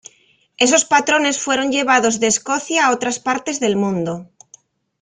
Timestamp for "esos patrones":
0.57-1.37